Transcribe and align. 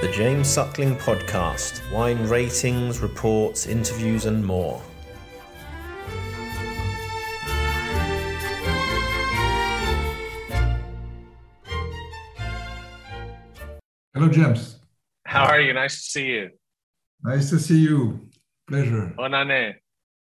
the 0.00 0.08
James 0.12 0.46
Suckling 0.46 0.94
Podcast 0.94 1.82
wine 1.92 2.28
ratings, 2.28 3.00
reports, 3.00 3.66
interviews, 3.66 4.26
and 4.26 4.46
more. 4.46 4.80
Hello, 14.14 14.28
James. 14.28 14.78
How 15.26 15.46
are 15.46 15.60
you? 15.60 15.72
Nice 15.72 15.96
to 15.96 16.10
see 16.10 16.26
you. 16.26 16.50
Nice 17.24 17.50
to 17.50 17.58
see 17.58 17.78
you. 17.78 18.28
Pleasure. 18.68 19.12
Bonne 19.16 19.34
année. 19.34 19.74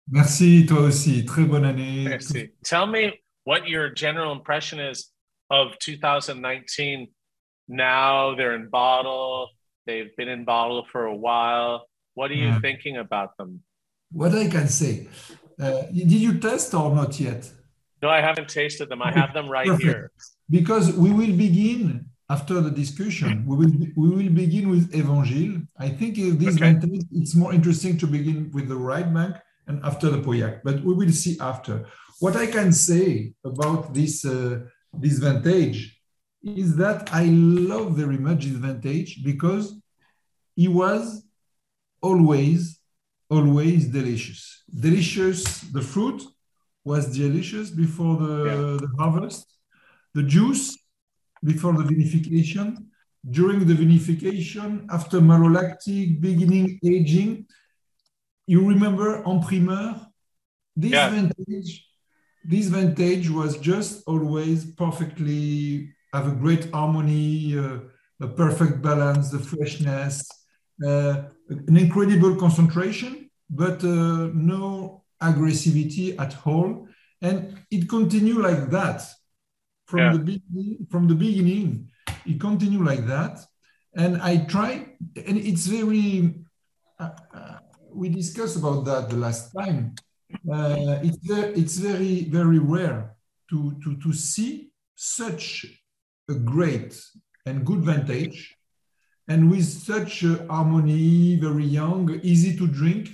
Merci, 0.09 0.67
toi 0.67 0.83
aussi. 0.83 1.25
Très 1.25 1.45
bonne 1.45 1.65
année. 1.65 2.05
Merci. 2.05 2.51
Tell 2.65 2.87
me 2.87 3.21
what 3.43 3.67
your 3.67 3.91
general 3.91 4.31
impression 4.31 4.79
is 4.79 5.11
of 5.51 5.77
2019. 5.81 7.09
Now 7.69 8.35
they're 8.35 8.55
in 8.55 8.69
bottle. 8.69 9.51
They've 9.87 10.15
been 10.17 10.29
in 10.29 10.45
bottle 10.45 10.87
for 10.91 11.05
a 11.07 11.15
while. 11.17 11.89
What 12.15 12.31
are 12.31 12.35
you 12.35 12.49
Yeah. 12.49 12.61
thinking 12.61 12.97
about 12.97 13.37
them? 13.37 13.63
What 14.11 14.33
I 14.35 14.49
can 14.49 14.69
say. 14.69 15.09
Uh, 15.61 15.83
did 15.93 16.11
you 16.13 16.39
test 16.39 16.73
or 16.75 16.95
not 16.95 17.19
yet? 17.21 17.51
No, 18.03 18.09
I 18.09 18.21
haven't 18.21 18.49
tasted 18.49 18.89
them. 18.89 19.03
I 19.03 19.11
have 19.13 19.35
them 19.35 19.49
right 19.49 19.67
Perfect. 19.67 19.83
here. 19.85 20.11
Because 20.49 20.93
we 20.97 21.11
will 21.11 21.37
begin 21.37 22.07
after 22.31 22.61
the 22.61 22.71
discussion. 22.71 23.45
We 23.47 23.57
will 23.57 23.73
we 23.97 24.09
will 24.17 24.31
begin 24.45 24.69
with 24.71 24.85
Evangile. 24.93 25.67
I 25.79 25.89
think 25.99 26.17
if 26.19 26.39
this 26.39 26.55
Okay. 26.57 26.73
vintage, 26.73 27.05
it's 27.13 27.35
more 27.35 27.53
interesting 27.53 27.99
to 27.99 28.07
begin 28.07 28.51
with 28.55 28.69
the 28.69 28.77
right 28.77 29.13
bank 29.13 29.35
and 29.67 29.85
after 29.85 30.09
the 30.11 30.21
Pauillac, 30.27 30.61
but 30.65 30.77
we 30.87 30.95
will 30.95 31.13
see 31.13 31.37
after. 31.41 31.75
What 32.21 32.35
I 32.37 32.47
can 32.47 32.73
say 32.73 33.35
about 33.45 33.93
this 33.95 34.25
uh, 34.25 34.61
this 35.03 35.19
vintage 35.19 35.98
is 36.43 36.77
that 36.77 37.13
I 37.13 37.25
love 37.25 37.97
very 37.97 38.19
much 38.19 38.45
this 38.45 38.55
vintage 38.57 39.25
because 39.25 39.79
it 40.57 40.69
was 40.69 41.23
always 42.01 42.79
always 43.31 43.89
delicious. 43.89 44.63
Delicious. 44.73 45.61
The 45.61 45.83
fruit 45.83 46.23
was 46.85 47.15
delicious 47.15 47.69
before 47.71 48.17
the, 48.17 48.37
Yeah. 48.47 48.77
the 48.85 48.91
harvest. 48.99 49.47
The 50.15 50.23
juice 50.23 50.79
before 51.45 51.75
the 51.75 51.85
vinification, 51.85 52.87
during 53.39 53.67
the 53.67 53.75
vinification, 53.75 54.87
after 54.91 55.21
malolactic, 55.21 56.21
beginning 56.21 56.79
aging. 56.83 57.47
You 58.47 58.67
remember 58.67 59.23
en 59.27 59.41
primeur? 59.43 60.07
This 60.75 60.93
Yeah. 60.93 61.11
vintage, 61.11 61.87
this 62.45 62.67
vintage 62.69 63.29
was 63.29 63.59
just 63.59 64.03
always 64.07 64.65
perfectly 64.83 65.93
have 66.13 66.27
a 66.29 66.35
great 66.35 66.71
harmony, 66.73 67.59
uh, 67.59 67.79
a 68.21 68.29
perfect 68.29 68.83
balance, 68.83 69.31
the 69.31 69.39
freshness, 69.39 70.29
uh, 70.85 71.23
an 71.49 71.77
incredible 71.77 72.37
concentration, 72.37 73.31
but 73.51 73.83
uh, 73.85 74.29
no 74.35 75.05
aggressivity 75.23 76.19
at 76.19 76.37
all. 76.47 76.87
And 77.21 77.59
it 77.71 77.89
continued 77.89 78.39
like 78.39 78.71
that 78.71 79.03
from 79.87 80.01
Yeah. 80.01 80.13
the 80.13 80.19
beginning. 80.19 80.87
From 80.91 81.09
the 81.09 81.15
beginning, 81.15 81.91
it 82.27 82.39
continued 82.41 82.85
like 82.85 83.07
that. 83.07 83.45
And 83.97 84.21
I 84.23 84.45
try, 84.45 84.71
and 85.27 85.37
it's 85.39 85.67
very. 85.67 86.45
Uh, 87.01 87.11
uh, 87.35 87.59
we 87.93 88.09
discussed 88.09 88.57
about 88.57 88.85
that 88.85 89.09
the 89.09 89.17
last 89.17 89.53
time. 89.53 89.95
Uh, 90.53 90.99
it's 91.03 91.17
very, 91.27 91.53
it's 91.55 91.79
very 91.79 92.25
very 92.25 92.59
rare 92.59 93.17
to 93.51 93.59
to 93.83 93.97
to 93.97 94.13
see 94.13 94.71
such 94.95 95.78
a 96.29 96.35
great 96.35 97.01
and 97.47 97.65
good 97.65 97.81
vintage 97.81 98.55
and 99.29 99.51
with 99.51 99.65
such 99.65 100.25
harmony, 100.49 101.37
very 101.37 101.65
young, 101.65 102.19
easy 102.23 102.57
to 102.57 102.67
drink, 102.67 103.11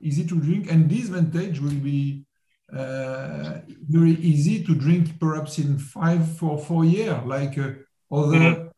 easy 0.00 0.24
to 0.26 0.38
drink. 0.40 0.70
And 0.70 0.88
this 0.88 1.08
vintage 1.08 1.60
will 1.60 1.80
be 1.92 2.24
uh, 2.72 3.60
very 3.88 4.12
easy 4.12 4.62
to 4.64 4.74
drink 4.74 5.18
perhaps 5.18 5.58
in 5.58 5.78
five 5.78 6.36
for 6.36 6.58
four 6.58 6.84
years, 6.84 7.24
like 7.24 7.56
uh, 7.58 7.72
other 8.12 8.38
Mhm. 8.38 8.70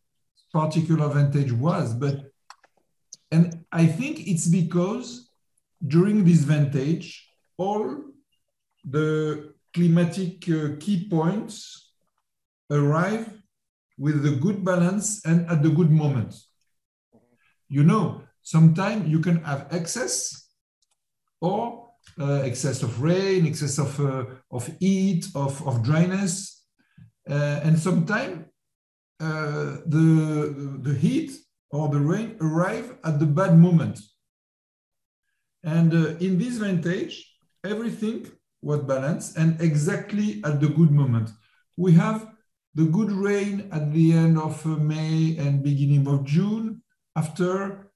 particular 0.53 1.09
vintage 1.09 1.53
was. 1.53 1.93
But 1.95 2.17
and 3.33 3.65
I 3.73 3.87
think 3.87 4.27
it's 4.27 4.49
because 4.49 5.31
during 5.87 6.25
this 6.25 6.43
vintage, 6.45 7.07
all 7.57 8.05
the 8.85 9.55
climatic 9.75 10.49
uh, 10.49 10.77
key 10.81 11.09
points 11.09 11.93
arrive 12.71 13.40
with 14.01 14.23
the 14.23 14.35
good 14.45 14.65
balance 14.65 15.25
and 15.27 15.49
at 15.51 15.63
the 15.63 15.69
good 15.69 15.91
moment. 15.91 16.35
You 17.69 17.85
know, 17.85 18.23
sometimes 18.43 19.07
you 19.09 19.21
can 19.21 19.45
have 19.45 19.69
excess 19.71 20.49
or 21.41 21.91
uh, 22.19 22.41
excess 22.51 22.83
of 22.83 23.03
rain, 23.03 23.47
excess 23.47 23.79
of, 23.79 24.01
uh, 24.01 24.25
of 24.51 24.67
heat, 24.81 25.27
of, 25.35 25.53
of 25.69 25.83
dryness. 25.83 26.65
Uh, 27.29 27.61
and 27.63 27.79
sometimes 27.79 28.47
uh, 29.21 29.77
the, 29.87 30.79
the 30.81 30.95
heat 30.95 31.33
or 31.71 31.89
the 31.89 32.01
rain 32.01 32.37
arrive 32.41 32.97
at 33.05 33.21
the 33.21 33.27
bad 33.27 33.59
moment. 33.59 34.01
And 35.63 35.93
uh, 35.93 36.17
in 36.17 36.39
this 36.39 36.57
vintage, 36.57 37.37
everything 37.65 38.27
was 38.63 38.81
balanced 38.81 39.37
and 39.37 39.61
exactly 39.61 40.41
at 40.43 40.59
the 40.59 40.69
good 40.69 40.91
moment. 40.91 41.31
We 41.77 41.93
have 41.93 42.30
the 42.75 42.85
good 42.85 43.11
rain 43.11 43.69
at 43.73 43.93
the 43.93 44.13
end 44.13 44.39
of 44.39 44.65
uh, 44.65 44.71
May 44.71 45.37
and 45.39 45.63
beginning 45.63 46.07
of 46.07 46.25
June. 46.25 46.83
After 47.17 47.91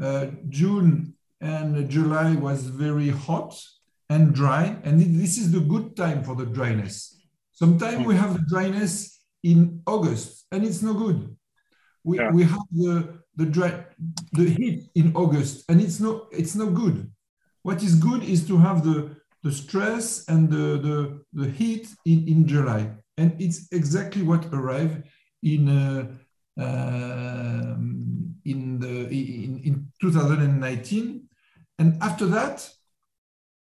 uh, 0.00 0.26
June 0.48 1.14
and 1.40 1.88
July 1.90 2.34
was 2.34 2.66
very 2.66 3.10
hot 3.10 3.60
and 4.08 4.34
dry, 4.34 4.76
and 4.84 5.00
this 5.00 5.38
is 5.38 5.52
the 5.52 5.60
good 5.60 5.96
time 5.96 6.22
for 6.24 6.34
the 6.34 6.46
dryness. 6.46 7.20
Sometimes 7.52 8.06
we 8.06 8.14
have 8.16 8.32
the 8.34 8.44
dryness 8.48 9.20
in 9.42 9.82
August, 9.86 10.46
and 10.50 10.64
it's 10.64 10.82
no 10.82 10.94
good. 10.94 11.36
We, 12.02 12.18
Yeah. 12.18 12.30
we 12.32 12.44
have 12.44 12.66
the 12.72 13.18
the 13.36 13.46
dry 13.46 13.84
the 14.32 14.48
heat 14.48 14.88
in 14.94 15.12
August, 15.14 15.64
and 15.68 15.80
it's 15.80 16.00
no 16.00 16.28
it's 16.32 16.54
no 16.54 16.70
good. 16.70 17.10
What 17.62 17.82
is 17.82 17.94
good 17.94 18.22
is 18.24 18.46
to 18.48 18.56
have 18.58 18.84
the 18.84 19.16
the 19.42 19.52
stress 19.52 20.24
and 20.28 20.48
the 20.50 20.66
the, 20.86 20.96
the 21.32 21.50
heat 21.50 21.88
in, 22.04 22.26
in 22.28 22.46
July, 22.46 22.90
and 23.18 23.40
it's 23.40 23.68
exactly 23.72 24.22
what 24.22 24.46
arrived 24.52 25.02
in 25.42 25.68
uh, 25.68 26.06
um, 26.56 28.34
in 28.44 28.78
the 28.78 29.06
in, 29.08 29.60
in 29.64 29.74
2019, 30.00 31.28
and 31.78 32.02
after 32.02 32.26
that, 32.26 32.68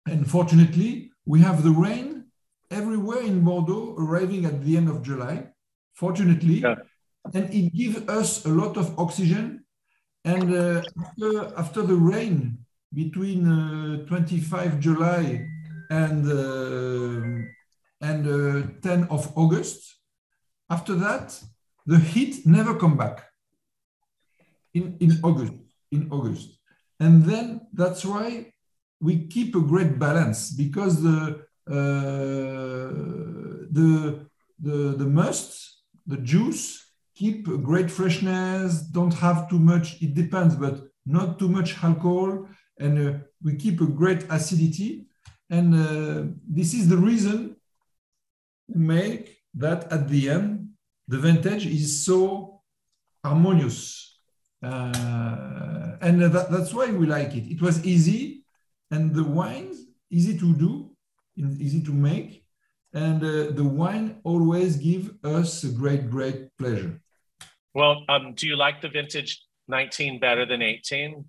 unfortunately, 0.06 1.12
we 1.26 1.40
have 1.42 1.64
the 1.64 1.72
rain 1.72 2.26
everywhere 2.70 3.22
in 3.22 3.44
Bordeaux 3.44 3.96
arriving 3.98 4.46
at 4.46 4.64
the 4.64 4.78
end 4.78 4.90
of 4.90 5.02
July. 5.04 5.48
Fortunately, 5.94 6.60
Yeah. 6.60 6.76
and 7.34 7.54
it 7.54 7.74
gives 7.74 7.98
us 8.08 8.46
a 8.46 8.50
lot 8.50 8.78
of 8.78 8.98
oxygen. 8.98 9.66
And 10.24 10.54
uh, 10.54 10.82
after, 11.04 11.32
after 11.58 11.82
the 11.82 11.96
rain 11.96 12.60
between 12.94 13.48
uh, 13.48 14.06
25 14.06 14.80
July 14.80 15.48
and 15.90 16.26
uh, 16.32 17.42
and 18.02 18.28
uh, 18.28 18.68
10 18.82 19.08
of 19.10 19.32
August, 19.38 19.98
after 20.70 20.96
that, 20.96 21.40
the 21.86 22.00
heat 22.00 22.46
never 22.46 22.76
come 22.76 22.98
back 22.98 23.24
in, 24.74 24.98
in 25.00 25.20
August, 25.24 25.54
in 25.92 26.08
August. 26.12 26.60
And 27.00 27.24
then 27.24 27.68
that's 27.74 28.06
why 28.06 28.54
we 29.00 29.28
keep 29.28 29.56
a 29.56 29.62
great 29.62 30.00
balance 30.00 30.52
because 30.52 31.02
the, 31.02 31.42
uh, 31.70 32.92
the, 33.78 34.26
the, 34.60 34.78
the 34.98 35.06
must, 35.06 35.84
the 36.06 36.18
juice, 36.18 36.92
keep 37.16 37.48
a 37.48 37.58
great 37.58 37.90
freshness, 37.92 38.82
don't 38.82 39.14
have 39.14 39.50
too 39.50 39.60
much, 39.60 40.02
it 40.02 40.14
depends, 40.14 40.56
but 40.56 40.82
not 41.06 41.38
too 41.40 41.50
much 41.50 41.84
alcohol. 41.84 42.48
And 42.80 42.94
uh, 43.08 43.20
we 43.44 43.56
keep 43.56 43.82
a 43.82 43.86
great 43.86 44.24
acidity. 44.30 45.08
And 45.50 45.76
uh, 45.76 46.34
this 46.48 46.74
is 46.74 46.88
the 46.88 46.98
reason 46.98 47.58
make 48.76 49.38
that 49.56 49.92
at 49.92 50.10
the 50.10 50.30
end, 50.30 50.70
the 51.08 51.18
vintage 51.18 51.66
is 51.66 52.06
so 52.06 52.62
harmonious. 53.24 54.20
Uh, 54.64 55.98
and 56.02 56.22
that, 56.22 56.48
that's 56.52 56.74
why 56.74 56.92
we 56.92 57.06
like 57.06 57.36
it. 57.36 57.52
It 57.52 57.62
was 57.62 57.84
easy, 57.86 58.44
and 58.92 59.14
the 59.14 59.24
wines 59.24 59.78
easy 60.10 60.38
to 60.38 60.54
do, 60.54 60.92
easy 61.38 61.82
to 61.82 61.92
make, 61.92 62.46
and 62.94 63.24
uh, 63.24 63.52
the 63.52 63.64
wine 63.64 64.20
always 64.24 64.78
give 64.78 65.14
us 65.24 65.64
a 65.64 65.70
great, 65.70 66.10
great 66.10 66.50
pleasure. 66.58 67.02
Well, 67.74 68.04
um, 68.10 68.34
do 68.34 68.48
you 68.48 68.56
like 68.58 68.82
the 68.82 68.90
vintage 68.90 69.42
19 69.68 70.20
better 70.20 70.46
than 70.46 70.62
18? 70.62 71.26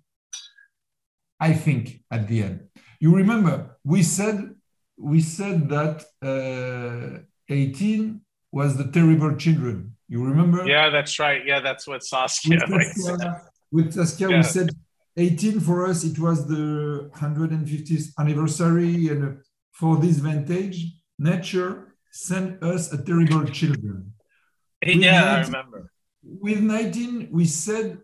I 1.39 1.53
think 1.53 2.03
at 2.11 2.27
the 2.27 2.43
end. 2.43 2.67
You 2.99 3.15
remember 3.15 3.77
we 3.83 4.03
said 4.03 4.55
we 4.97 5.19
said 5.21 5.67
that 5.69 6.05
uh, 6.21 7.23
18 7.49 8.21
was 8.51 8.77
the 8.77 8.91
terrible 8.91 9.35
children. 9.35 9.95
You 10.07 10.23
remember? 10.23 10.65
Yeah, 10.67 10.89
that's 10.89 11.17
right. 11.19 11.41
Yeah, 11.45 11.59
that's 11.59 11.87
what 11.87 12.03
Saskia 12.03 12.59
With. 12.67 12.93
Saskia, 12.95 13.41
with 13.71 13.93
Saskia, 13.93 14.29
Yeah. 14.29 14.37
we 14.37 14.43
said 14.43 14.69
18 15.17 15.59
for 15.59 15.85
us, 15.87 16.03
it 16.03 16.17
was 16.19 16.47
the 16.47 17.09
150th 17.15 18.13
anniversary. 18.19 19.07
And 19.07 19.39
for 19.71 19.97
this 19.97 20.17
vintage, 20.17 20.77
nature 21.17 21.95
sent 22.11 22.61
us 22.63 22.91
a 22.93 23.03
terrible 23.03 23.45
children. 23.45 24.13
Yeah, 24.85 25.35
I 25.35 25.41
remember. 25.41 25.89
With 26.23 26.59
19, 26.59 27.29
we 27.31 27.45
said 27.45 27.99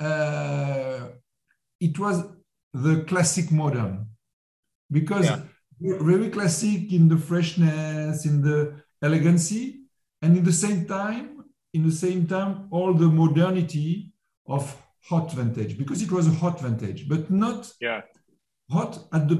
uh, 0.00 1.08
it 1.80 1.98
was 1.98 2.24
the 2.72 3.04
classic 3.04 3.50
modern 3.52 4.06
because 4.90 5.26
Yeah. 5.26 5.40
Very 5.80 6.30
classic 6.30 6.92
in 6.92 7.08
the 7.08 7.16
freshness, 7.16 8.24
in 8.26 8.42
the 8.42 8.74
elegancy, 9.02 9.80
and 10.22 10.36
in 10.36 10.44
the 10.44 10.52
same 10.52 10.86
time, 10.86 11.44
in 11.74 11.84
the 11.84 11.92
same 11.92 12.26
time, 12.26 12.68
all 12.70 12.94
the 12.94 13.08
modernity 13.08 14.12
of 14.46 14.62
hot 15.08 15.32
vintage 15.32 15.78
because 15.78 16.02
it 16.02 16.10
was 16.10 16.26
a 16.26 16.30
hot 16.30 16.60
vintage, 16.60 17.08
but 17.08 17.30
not 17.30 17.72
Yeah. 17.80 18.02
hot 18.70 18.98
at 19.12 19.28
the 19.28 19.36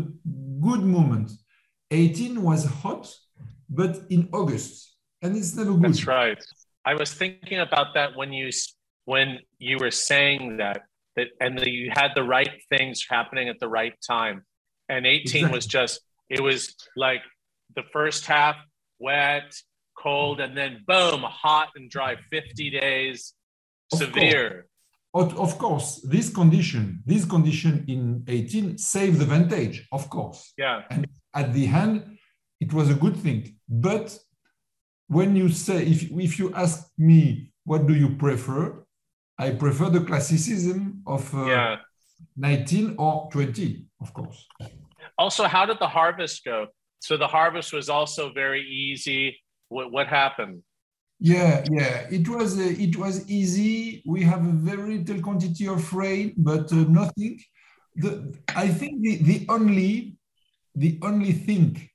good 0.61 0.83
moment. 0.83 1.33
18 1.91 2.43
was 2.43 2.65
hot, 2.65 3.13
but 3.69 3.99
in 4.11 4.29
August, 4.33 4.97
and 5.23 5.37
it's 5.37 5.55
never 5.57 5.73
good. 5.73 5.83
That's 5.83 6.07
right. 6.07 6.43
I 6.85 6.95
was 6.95 7.13
thinking 7.13 7.59
about 7.59 7.95
that 7.95 8.17
when 8.17 8.33
you 8.33 8.51
when 9.07 9.39
you 9.59 9.79
were 9.79 9.93
saying 9.93 10.57
that 10.57 10.83
that 11.17 11.29
and 11.41 11.59
that 11.59 11.71
you 11.71 11.91
had 11.95 12.11
the 12.15 12.23
right 12.23 12.55
things 12.69 13.07
happening 13.09 13.49
at 13.49 13.59
the 13.61 13.69
right 13.69 13.95
time. 14.07 14.45
And 14.89 15.07
18 15.07 15.51
was 15.51 15.67
just 15.67 16.01
it 16.29 16.41
was 16.41 16.75
like 16.97 17.23
the 17.75 17.83
first 17.93 18.27
half 18.27 18.57
wet, 18.99 19.55
cold, 19.97 20.41
and 20.41 20.57
then 20.57 20.83
boom, 20.87 21.21
hot 21.23 21.69
and 21.77 21.91
dry, 21.91 22.17
50 22.31 22.71
days, 22.71 23.35
Of 23.93 23.99
severe. 23.99 24.67
Of 25.15 25.39
of 25.39 25.57
course, 25.59 26.03
this 26.03 26.29
condition, 26.29 27.03
this 27.07 27.25
condition 27.25 27.85
in 27.89 28.23
18 28.29 28.77
saved 28.77 29.19
the 29.19 29.25
vintage, 29.25 29.87
of 29.91 30.11
course. 30.11 30.53
Yeah. 30.59 30.83
And 30.91 31.07
at 31.35 31.55
the 31.55 31.67
end, 31.67 32.19
it 32.61 32.73
was 32.73 32.91
a 32.91 32.95
good 32.95 33.17
thing. 33.17 33.57
But 33.69 34.19
when 35.09 35.37
you 35.37 35.49
say, 35.49 35.87
if, 35.87 36.11
if 36.11 36.39
you 36.39 36.53
ask 36.55 36.91
me, 36.99 37.53
what 37.65 37.87
do 37.87 37.95
you 37.95 38.11
prefer? 38.17 38.85
I 39.39 39.51
prefer 39.51 39.89
the 39.91 40.01
classicism 40.01 41.03
of 41.07 41.35
uh, 41.35 41.47
Yeah. 41.47 41.77
19 42.37 42.97
or 42.99 43.29
20, 43.31 43.87
of 44.01 44.13
course. 44.13 44.47
Also, 45.19 45.45
how 45.45 45.65
did 45.67 45.79
the 45.79 45.89
harvest 45.89 46.45
go? 46.45 46.67
So 47.01 47.17
the 47.17 47.27
harvest 47.27 47.73
was 47.73 47.89
also 47.89 48.33
very 48.33 48.63
easy. 48.63 49.39
What 49.69 49.93
what 49.93 50.07
happened? 50.09 50.63
Yeah, 51.19 51.65
yeah. 51.71 52.07
It 52.11 52.29
was 52.29 52.59
uh, 52.59 52.75
it 52.79 52.97
was 52.97 53.29
easy. 53.29 54.03
We 54.07 54.23
have 54.23 54.47
a 54.47 54.53
very 54.53 54.99
little 54.99 55.23
quantity 55.23 55.67
of 55.67 55.93
rain, 55.95 56.35
but 56.37 56.71
uh, 56.73 56.85
nothing. 56.89 57.41
The 57.95 58.37
I 58.55 58.69
think 58.69 59.03
the, 59.03 59.17
the 59.17 59.47
only 59.49 60.19
the 60.75 60.99
only 61.03 61.33
thing 61.33 61.89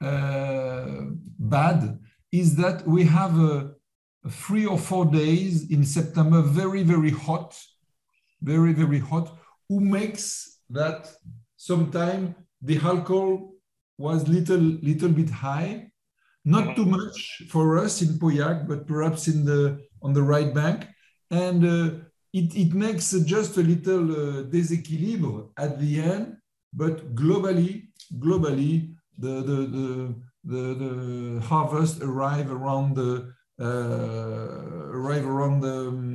uh, 0.00 1.02
bad 1.38 1.98
is 2.32 2.56
that 2.56 2.86
we 2.86 3.04
have 3.04 3.38
a, 3.38 3.74
a 4.24 4.30
three 4.30 4.66
or 4.66 4.78
four 4.78 5.04
days 5.04 5.70
in 5.70 5.84
September 5.84 6.40
very 6.40 6.82
very 6.82 7.10
hot, 7.10 7.54
very 8.40 8.72
very 8.72 8.98
hot. 8.98 9.36
Who 9.68 9.80
makes 9.80 10.60
that 10.70 11.12
sometime 11.70 12.22
the 12.68 12.76
alcohol 12.92 13.32
was 14.06 14.18
little 14.36 14.64
little 14.90 15.12
bit 15.20 15.30
high. 15.46 15.70
Not 16.44 16.66
too 16.76 16.88
much 16.98 17.18
for 17.52 17.66
us 17.84 17.94
in 18.04 18.10
Pauillac, 18.20 18.58
but 18.70 18.80
perhaps 18.92 19.22
in 19.32 19.38
the 19.50 19.60
on 20.04 20.10
the 20.18 20.26
right 20.32 20.50
bank, 20.60 20.78
and 21.44 21.60
uh, 21.76 21.86
it, 22.38 22.48
it 22.62 22.70
makes 22.84 23.06
just 23.34 23.52
a 23.62 23.64
little 23.72 24.06
uh, 24.22 24.42
déséquilibre 24.54 25.50
at 25.64 25.72
the 25.82 25.90
end. 26.14 26.26
But 26.72 26.96
globally, 27.22 27.70
globally, 28.24 28.72
the 29.22 29.34
the 29.48 29.58
the, 29.76 29.88
the, 30.52 30.62
the 30.82 30.92
harvest 31.50 31.96
arrive 32.08 32.48
around 32.58 32.88
the 33.00 33.10
uh, 33.66 34.88
arrive 34.98 35.26
around 35.26 35.56
the, 35.66 35.76
um, 35.88 36.07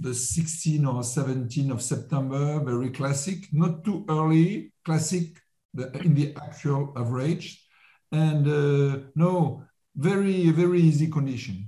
the 0.00 0.14
16 0.14 0.84
or 0.86 1.02
17 1.04 1.70
of 1.70 1.82
September. 1.82 2.58
Very 2.64 2.90
classic, 2.90 3.38
not 3.52 3.84
too 3.84 4.04
early. 4.08 4.72
Classic 4.84 5.26
the, 5.74 5.90
in 6.02 6.14
the 6.14 6.34
actual 6.36 6.92
average, 6.96 7.64
and 8.12 8.46
uh, 8.48 8.98
no 9.14 9.62
very 9.96 10.50
very 10.50 10.80
easy 10.80 11.08
condition 11.08 11.66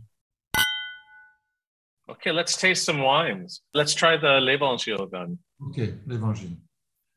Okay, 2.09 2.33
let's 2.33 2.57
taste 2.57 2.85
some 2.85 3.01
wines. 3.01 3.63
Let's 3.75 3.95
try 3.95 4.17
the 4.17 4.41
L'Evangile 4.41 5.09
then. 5.11 5.39
okay 5.69 5.95
l'évangile 6.07 6.57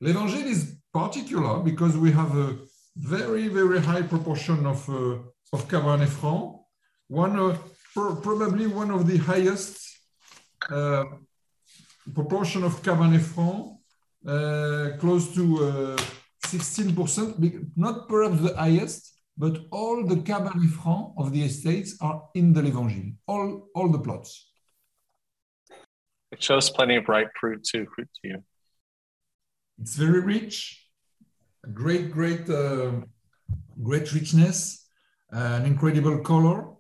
l'évangile 0.02 0.48
is 0.56 0.62
particular 0.94 1.54
because 1.70 1.98
we 1.98 2.12
have 2.12 2.32
a 2.38 2.50
very 2.96 3.48
very 3.48 3.80
high 3.90 4.04
proportion 4.14 4.66
of 4.66 4.80
uh, 4.90 5.18
of 5.54 5.60
cabernet 5.72 6.12
franc 6.20 6.44
one 7.08 7.36
uh, 7.40 7.58
pr- 7.96 8.16
probably 8.28 8.68
one 8.68 8.92
of 8.92 9.02
the 9.08 9.18
highest 9.18 9.72
proportion 12.14 12.64
of 12.64 12.82
cabernet 12.82 13.22
franc 13.22 13.78
uh, 14.28 14.98
close 15.00 15.34
to 15.34 15.44
uh, 15.66 15.98
16% 16.46 17.72
not 17.76 18.08
perhaps 18.08 18.40
the 18.42 18.56
highest 18.56 19.14
but 19.38 19.58
all 19.72 20.06
the 20.06 20.16
cabernet 20.16 20.72
franc 20.72 21.14
of 21.18 21.32
the 21.34 21.42
estates 21.44 21.98
are 22.02 22.30
in 22.34 22.54
the 22.54 22.62
l'évangile 22.62 23.16
all 23.28 23.70
all 23.76 23.90
the 23.90 24.00
plots 24.00 24.32
It 26.36 26.44
shows 26.44 26.70
plenty 26.70 26.98
of 26.98 27.08
ripe 27.08 27.32
fruit 27.40 27.64
too. 27.64 27.88
Fruit 27.96 28.10
to 28.22 28.28
you. 28.28 28.44
It's 29.80 29.96
very 29.96 30.20
rich, 30.20 30.86
great, 31.74 32.12
great, 32.12 32.50
uh, 32.50 32.92
great 33.82 34.12
richness, 34.14 34.86
uh, 35.34 35.60
an 35.60 35.66
incredible 35.66 36.20
color. 36.20 36.74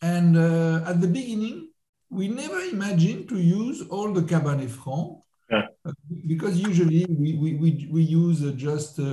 And 0.00 0.36
uh, 0.36 0.84
at 0.86 1.00
the 1.00 1.08
beginning, 1.08 1.70
we 2.10 2.28
never 2.28 2.60
imagined 2.60 3.28
to 3.28 3.38
use 3.38 3.82
all 3.88 4.12
the 4.12 4.22
Cabernet 4.22 4.70
Franc 4.70 5.18
Yeah. 5.50 5.66
uh, 5.84 5.92
because 6.26 6.58
usually 6.58 7.04
we, 7.08 7.34
we, 7.42 7.54
we, 7.62 7.88
we 7.90 8.02
use 8.02 8.42
uh, 8.42 8.52
just 8.56 8.98
uh, 8.98 9.04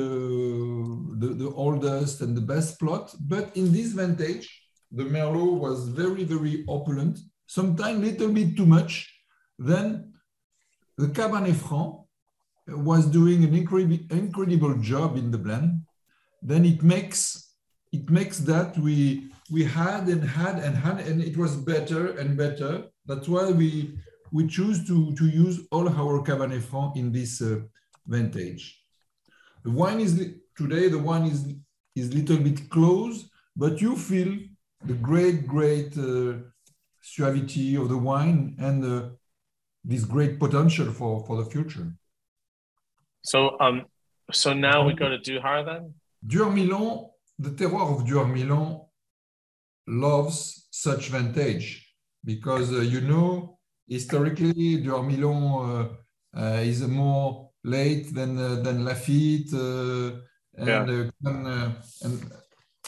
the, 1.21 1.29
the 1.41 1.51
oldest 1.55 2.21
and 2.21 2.35
the 2.35 2.41
best 2.53 2.79
plot. 2.79 3.13
But 3.19 3.55
in 3.55 3.71
this 3.71 3.91
vintage, 3.93 4.47
the 4.91 5.03
Merlot 5.03 5.59
was 5.59 5.87
very, 5.89 6.23
very 6.23 6.63
opulent, 6.67 7.19
sometimes 7.47 7.97
a 7.99 8.05
little 8.11 8.31
bit 8.31 8.55
too 8.57 8.65
much. 8.65 9.13
Then 9.59 10.13
the 10.97 11.07
Cabernet 11.07 11.55
Franc 11.55 11.95
was 12.67 13.05
doing 13.07 13.43
an 13.43 13.53
incredible, 13.55 13.99
incredible 14.09 14.75
job 14.75 15.17
in 15.17 15.31
the 15.31 15.37
blend. 15.37 15.81
Then 16.41 16.65
it 16.65 16.81
makes 16.83 17.53
it 17.91 18.09
makes 18.09 18.39
that 18.39 18.77
we 18.77 19.30
we 19.51 19.65
had 19.65 20.07
and 20.07 20.23
had 20.23 20.55
and 20.65 20.75
had 20.77 20.97
and 21.01 21.21
it 21.21 21.35
was 21.35 21.55
better 21.57 22.17
and 22.17 22.37
better. 22.37 22.85
That's 23.05 23.27
why 23.27 23.51
we 23.51 23.99
we 24.31 24.47
choose 24.47 24.87
to 24.87 25.13
to 25.19 25.25
use 25.27 25.67
all 25.71 25.87
our 25.89 26.23
Cabernet 26.27 26.63
Franc 26.63 26.95
in 26.95 27.11
this 27.11 27.41
uh, 27.41 27.59
vintage. 28.07 28.63
The 29.65 29.71
wine 29.71 29.99
is 29.99 30.13
today 30.55 30.87
the 30.87 31.03
wine 31.09 31.25
is 31.33 31.39
is 31.95 32.13
little 32.13 32.37
bit 32.37 32.69
close, 32.69 33.29
but 33.55 33.81
you 33.81 33.97
feel 33.97 34.31
the 34.85 34.93
great 34.93 35.45
great 35.45 35.97
uh, 35.97 36.33
suavity 37.01 37.75
of 37.75 37.89
the 37.89 37.97
wine 37.97 38.55
and 38.57 38.79
uh, 38.85 39.09
this 39.83 40.05
great 40.05 40.39
potential 40.39 40.87
for 40.93 41.25
for 41.25 41.43
the 41.43 41.49
future. 41.53 41.87
So 43.23 43.59
um 43.59 43.85
so 44.31 44.53
now 44.53 44.87
we 44.87 44.93
go 44.93 45.09
to 45.09 45.19
Duhart 45.19 45.65
then? 45.65 45.93
Duhart-Milon, 46.25 47.09
the 47.37 47.49
terroir 47.49 47.85
of 47.93 48.07
Duhart-Milon 48.07 48.85
loves 49.87 50.67
such 50.71 51.09
vintage 51.09 51.87
because 52.23 52.71
uh, 52.71 52.81
you 52.81 53.01
know 53.01 53.57
historically 53.87 54.77
Duhart-Milon 54.83 55.41
uh, 55.43 56.39
uh, 56.39 56.61
is 56.61 56.81
more 56.87 57.49
late 57.63 58.13
than 58.13 58.37
uh, 58.37 58.55
than 58.63 58.83
Lafite 58.85 59.53
uh, 59.53 60.17
and 60.57 60.67
Yeah. 60.67 61.09
uh, 61.25 61.29
uh, 61.29 61.71
and 62.03 62.15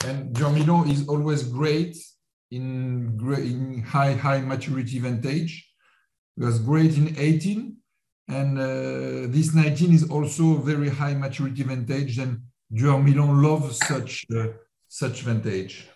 and 0.08 0.36
Duhart-Milon 0.36 0.90
is 0.92 1.08
always 1.08 1.44
great 1.44 1.96
in 2.52 3.18
in 3.52 3.84
high 3.84 4.14
high 4.14 4.42
maturity 4.42 5.00
vintage. 5.00 5.52
It 6.38 6.44
was 6.44 6.60
great 6.60 6.98
in 6.98 7.16
18 7.18 7.78
and 8.28 8.58
uh, 8.58 9.28
this 9.32 9.54
19 9.54 9.94
is 9.94 10.10
also 10.10 10.56
very 10.58 10.90
high 10.90 11.14
maturity 11.14 11.64
vintage 11.64 12.18
and 12.20 12.42
Duhart-Milon 12.74 13.44
loves 13.44 13.78
such 13.86 14.26
uh, 14.36 14.48
such 14.88 15.22
vintage. 15.22 15.90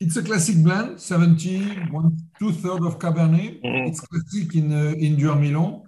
It's 0.00 0.16
a 0.16 0.22
classic 0.22 0.62
blend, 0.62 1.00
70, 1.00 1.90
one 1.90 2.16
two 2.38 2.52
thirds 2.52 2.84
of 2.84 2.98
Cabernet. 2.98 3.60
Mhm. 3.62 3.88
It's 3.88 4.00
classic 4.00 4.54
in 4.56 4.72
uh, 4.72 4.94
in 4.98 5.16
Duhart-Milon, 5.16 5.82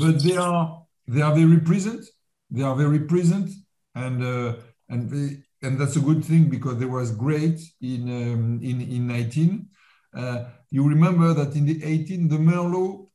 but 0.00 0.22
they 0.22 0.36
are 0.36 0.82
they 1.06 1.22
are 1.22 1.34
very 1.34 1.60
present. 1.60 2.04
They 2.50 2.62
are 2.62 2.74
very 2.76 3.00
present, 3.00 3.50
and 3.94 4.22
uh, 4.22 4.54
and 4.88 5.10
they, 5.10 5.42
and 5.62 5.78
that's 5.78 5.96
a 5.96 6.00
good 6.00 6.24
thing 6.24 6.48
because 6.48 6.78
they 6.78 6.86
was 6.86 7.10
great 7.10 7.60
in 7.80 8.02
um, 8.08 8.60
in 8.62 8.80
in 8.80 9.06
19. 9.06 9.68
Uh, 10.14 10.44
you 10.70 10.88
remember 10.88 11.34
that 11.34 11.54
in 11.56 11.66
the 11.66 11.84
18, 11.84 12.28
the 12.28 12.38
Merlot 12.38 13.06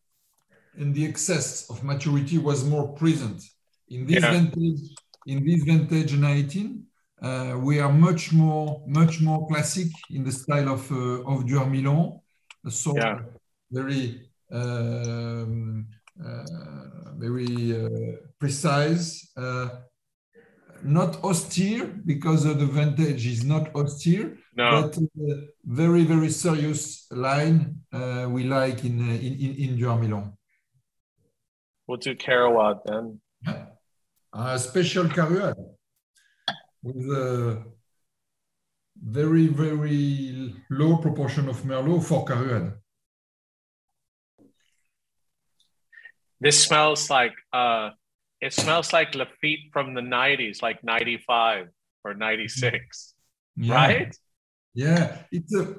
and 0.77 0.93
the 0.93 1.05
excess 1.05 1.69
of 1.69 1.83
maturity 1.83 2.37
was 2.37 2.63
more 2.63 2.93
present. 2.93 3.41
In 3.89 4.05
this 4.05 4.21
Yeah. 4.23 4.31
vintage, 4.31 4.81
in 5.25 5.43
this 5.45 5.63
vintage 5.63 6.13
19, 6.15 6.85
uh, 7.21 7.55
we 7.67 7.79
are 7.79 7.91
much 7.91 8.31
more, 8.33 8.83
much 8.87 9.21
more 9.21 9.47
classic 9.47 9.87
in 10.09 10.23
the 10.23 10.31
style 10.31 10.69
of 10.69 10.91
uh, 10.91 11.23
of 11.31 11.45
Duhart-Milon. 11.45 12.19
So 12.69 12.95
Yeah. 12.95 13.19
very, 13.71 14.29
um, 14.51 15.87
uh, 16.23 17.13
very 17.17 17.51
uh, 17.85 18.17
precise. 18.39 19.31
Uh, 19.37 19.69
not 20.83 21.23
austere 21.23 21.85
because 22.05 22.43
the 22.43 22.65
vintage 22.65 23.27
is 23.27 23.43
not 23.43 23.73
austere, 23.75 24.37
No. 24.57 24.81
but 24.81 24.97
uh, 24.97 25.35
very 25.63 26.03
very 26.03 26.29
serious 26.31 27.05
line 27.11 27.57
uh, 27.93 28.25
we 28.33 28.43
like 28.45 28.83
in 28.83 28.99
in 29.27 29.33
in, 29.45 29.51
in 29.63 29.69
Duhart-Milon. 29.77 30.33
We'll 31.87 31.97
do 31.97 32.15
Carruades 32.15 32.81
then. 32.85 33.19
A 34.33 34.57
special 34.57 35.05
Carruades 35.09 35.59
with 36.83 37.05
a 37.11 37.63
very 39.03 39.47
very 39.47 40.55
low 40.69 40.97
proportion 40.97 41.47
of 41.49 41.57
Merlot 41.63 42.03
for 42.03 42.25
Carruades. 42.25 42.73
This 46.39 46.63
smells 46.63 47.09
like 47.09 47.33
uh 47.53 47.91
it 48.41 48.53
smells 48.53 48.91
like 48.91 49.11
Lafite 49.13 49.71
from 49.71 49.93
the 49.93 50.01
90s, 50.01 50.63
like 50.63 50.83
95 50.83 51.67
or 52.03 52.15
96, 52.15 53.13
Yeah. 53.55 53.75
right? 53.75 54.15
Yeah, 54.73 55.17
it's 55.31 55.53
a 55.55 55.75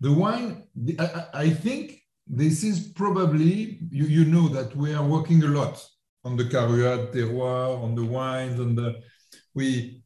the 0.00 0.10
wine. 0.12 0.64
The, 0.74 0.98
I, 0.98 1.42
I- 1.42 1.50
think 1.50 2.00
this 2.26 2.62
is 2.64 2.80
probably 2.94 3.80
you, 3.90 4.04
you 4.04 4.24
know 4.24 4.48
that 4.48 4.74
we 4.74 4.94
are 4.94 5.04
working 5.06 5.42
a 5.42 5.48
lot 5.48 5.84
on 6.24 6.36
the 6.36 6.44
Carruades 6.44 7.12
terroir, 7.14 7.82
on 7.82 7.94
the 7.94 8.04
wines, 8.04 8.58
on 8.60 8.74
the 8.76 9.02
we 9.54 9.99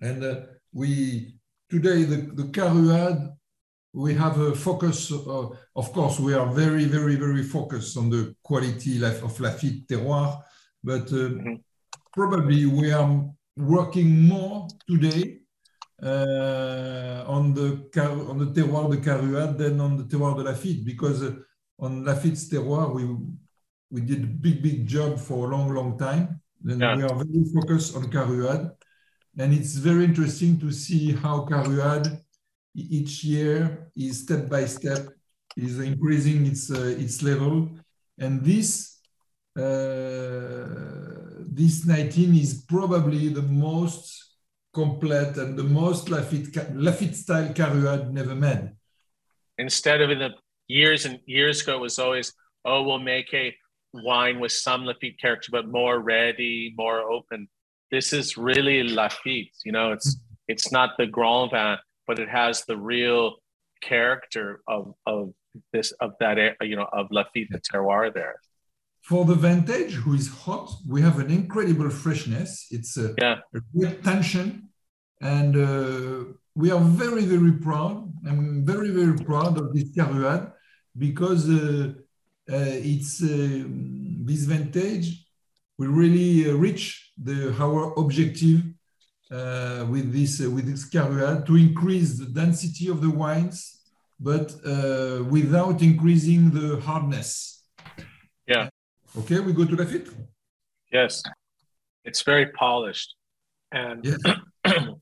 and 0.00 0.22
uh, 0.24 0.40
we 0.72 1.38
today 1.70 2.04
the 2.04 2.16
the 2.34 2.44
Carruades 2.52 3.32
we 3.92 4.12
have 4.14 4.38
a 4.38 4.54
focus. 4.54 5.10
Uh, 5.10 5.48
of 5.74 5.90
course, 5.92 6.20
we 6.20 6.34
are 6.34 6.46
very 6.52 6.84
very 6.84 7.16
very 7.16 7.42
focused 7.42 7.96
on 7.96 8.10
the 8.10 8.34
quality 8.42 9.02
of 9.02 9.38
Lafite 9.40 9.86
terroir, 9.86 10.42
but 10.84 11.10
uh, 11.12 11.28
Mhm. 11.30 11.62
probably 12.12 12.66
we 12.66 12.92
are 12.92 13.24
working 13.56 14.28
more 14.28 14.68
today 14.86 15.40
uh, 16.02 17.24
on 17.26 17.54
the 17.54 17.66
on 18.28 18.38
the 18.38 18.52
terroir 18.52 18.90
de 18.90 18.98
Carruades 18.98 19.56
than 19.56 19.80
on 19.80 19.96
the 19.96 20.04
terroir 20.04 20.36
de 20.36 20.42
Lafite 20.44 20.84
because 20.84 21.22
uh, 21.22 21.34
on 21.78 22.04
Lafite's 22.04 22.48
terroir 22.50 22.92
we 22.94 23.02
we 23.90 24.00
did 24.02 24.24
a 24.24 24.26
big 24.26 24.62
big 24.62 24.86
job 24.86 25.18
for 25.18 25.46
a 25.46 25.56
long 25.56 25.72
long 25.72 25.96
time. 25.98 26.40
Then 26.60 26.80
Yeah. 26.80 26.96
we 26.96 27.02
are 27.02 27.14
very 27.16 27.44
focused 27.54 27.96
on 27.96 28.10
Carruades, 28.10 28.70
and 29.38 29.52
it's 29.52 29.74
very 29.74 30.04
interesting 30.04 30.58
to 30.60 30.70
see 30.72 31.12
how 31.12 31.44
Carruades 31.44 32.08
e- 32.74 32.88
each 32.90 33.24
year 33.24 33.90
is 33.96 34.22
step 34.22 34.48
by 34.48 34.64
step 34.64 35.08
is 35.56 35.78
increasing 35.80 36.46
its 36.46 36.70
uh, 36.70 36.94
its 36.98 37.22
level, 37.22 37.70
and 38.18 38.44
this 38.44 38.98
uh, 39.56 40.96
this 41.48 41.86
19 41.86 42.34
is 42.34 42.64
probably 42.68 43.28
the 43.28 43.42
most 43.42 44.26
complete 44.74 45.36
and 45.38 45.58
the 45.58 45.64
most 45.64 46.10
Lafite, 46.10 46.52
Lafite 46.74 47.14
style 47.14 47.52
Carruades 47.54 48.12
never 48.12 48.34
made. 48.34 48.72
Instead 49.56 50.02
of 50.02 50.10
in 50.10 50.18
the 50.18 50.32
years 50.68 51.06
and 51.06 51.18
years 51.24 51.62
ago, 51.62 51.76
it 51.76 51.80
was 51.80 51.98
always, 51.98 52.34
oh, 52.66 52.82
we'll 52.82 52.98
make 52.98 53.32
a 53.32 53.56
wine 53.94 54.38
with 54.38 54.52
some 54.52 54.84
Lafite 54.84 55.18
character, 55.18 55.48
but 55.50 55.66
more 55.68 56.00
ready, 56.00 56.74
more 56.76 57.00
open. 57.00 57.48
This 57.90 58.12
is 58.12 58.36
really 58.36 58.82
Lafite. 58.88 59.52
You 59.64 59.72
know, 59.72 59.92
it's 59.92 60.16
it's 60.48 60.70
not 60.72 60.90
the 60.98 61.06
Grand 61.06 61.50
Vin, 61.52 61.76
but 62.06 62.18
it 62.18 62.28
has 62.28 62.64
the 62.64 62.76
real 62.76 63.36
character 63.80 64.60
of 64.66 64.94
of 65.06 65.32
this 65.72 65.92
of 66.00 66.12
that 66.20 66.36
you 66.60 66.76
know 66.76 66.88
of 66.92 67.08
Lafite, 67.10 67.48
the 67.50 67.60
terroir 67.60 68.12
there. 68.12 68.36
For 69.02 69.24
the 69.24 69.36
vintage, 69.36 69.94
who 69.94 70.14
is 70.14 70.28
hot, 70.28 70.68
we 70.88 71.00
have 71.00 71.20
an 71.20 71.30
incredible 71.30 71.90
freshness. 71.90 72.66
It's 72.72 72.96
a, 72.96 73.14
Yeah. 73.22 73.36
a 73.54 73.60
great 73.72 74.02
tension, 74.02 74.68
and 75.20 75.56
uh, 75.56 76.24
we 76.56 76.72
are 76.72 76.80
very, 76.80 77.24
very 77.24 77.52
proud. 77.52 78.12
I'm 78.26 78.66
very, 78.66 78.90
very 78.90 79.16
proud 79.16 79.58
of 79.58 79.72
this 79.72 79.90
Carruades 79.94 80.50
because 80.98 81.48
uh, 81.48 81.92
uh, 82.50 82.56
it's 82.92 83.22
um, 83.22 84.24
this 84.26 84.42
vintage. 84.44 85.25
We 85.78 85.86
really 85.86 86.50
uh, 86.50 86.54
reach 86.54 87.12
the 87.22 87.54
our 87.60 87.92
objective 87.98 88.62
uh, 89.30 89.86
with 89.90 90.12
this 90.12 90.40
uh, 90.40 90.50
with 90.50 90.66
this 90.66 90.88
Carruades 90.88 91.46
to 91.46 91.56
increase 91.56 92.18
the 92.18 92.26
density 92.26 92.88
of 92.88 93.00
the 93.00 93.10
wines, 93.10 93.82
but 94.18 94.54
uh, 94.64 95.24
without 95.28 95.82
increasing 95.82 96.50
the 96.50 96.80
hardness. 96.80 97.64
Yeah. 98.46 98.68
Okay, 99.18 99.40
we 99.40 99.52
go 99.52 99.64
to 99.64 99.76
Lafite. 99.76 100.08
Yes, 100.92 101.22
it's 102.04 102.22
very 102.22 102.46
polished 102.52 103.16
and 103.72 104.04
Yes. 104.04 104.18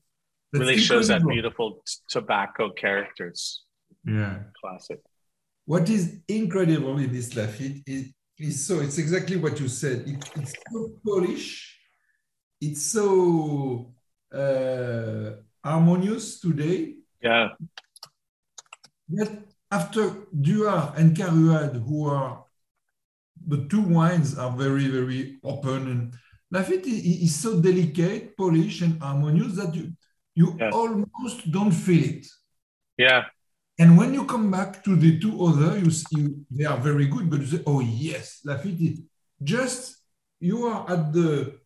Really 0.53 0.77
shows 0.77 1.09
that 1.09 1.27
beautiful 1.27 1.83
tobacco 2.07 2.69
characters. 2.69 3.63
Yeah. 4.05 4.39
Classic. 4.61 5.01
What 5.65 5.89
is 5.89 6.19
incredible 6.29 6.97
in 6.97 7.11
this 7.11 7.33
Lafite 7.33 7.83
is, 7.85 8.13
is 8.39 8.67
so 8.67 8.79
it's 8.81 8.97
exactly 8.97 9.37
what 9.37 9.59
you 9.59 9.67
said. 9.67 10.07
It, 10.07 10.29
it's 10.35 10.53
so 10.71 10.91
Polish, 11.05 11.79
it's 12.61 12.81
so 12.91 13.93
uh, 14.33 15.31
harmonious 15.63 16.39
today. 16.39 16.95
Yeah, 17.21 17.49
But 19.07 19.31
after 19.71 20.09
Duhart 20.39 20.97
and 20.97 21.15
Carruades, 21.15 21.77
who 21.87 22.07
are 22.09 22.43
the 23.47 23.67
two 23.67 23.81
wines 23.81 24.37
are 24.37 24.51
very, 24.51 24.87
very 24.87 25.37
open 25.43 25.87
and 25.91 26.13
Lafite 26.53 26.85
is 26.87 27.35
so 27.35 27.59
delicate, 27.59 28.37
Polish, 28.37 28.81
and 28.81 29.01
harmonious 29.01 29.55
that 29.55 29.73
you 29.75 29.91
you 30.35 30.55
Yeah. 30.59 30.69
almost 30.71 31.49
don't 31.51 31.71
feel 31.71 32.03
it. 32.03 32.27
yeah, 32.97 33.25
And 33.77 33.97
when 33.97 34.13
you 34.13 34.25
come 34.25 34.49
back 34.51 34.83
to 34.85 34.95
the 34.95 35.19
two 35.19 35.43
other, 35.45 35.77
you 35.77 35.91
see 35.91 36.33
they 36.49 36.63
are 36.65 36.77
very 36.77 37.07
good, 37.07 37.29
but 37.29 37.41
you 37.41 37.45
say, 37.45 37.61
oh 37.67 37.81
yes, 37.81 38.39
Lafite, 38.45 39.03
just 39.43 39.97
you 40.39 40.65
are 40.65 40.89
at 40.89 41.11
the 41.11 41.59